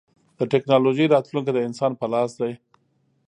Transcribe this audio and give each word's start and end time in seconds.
د 0.37 0.39
ټکنالوجۍ 0.51 1.05
راتلونکی 1.13 1.51
د 1.53 1.59
انسان 1.67 1.91
په 1.99 2.05
لاس 2.13 2.31
دی. 2.41 2.53